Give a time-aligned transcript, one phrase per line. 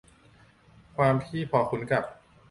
[0.95, 2.03] ความที่พอคุ้นกับ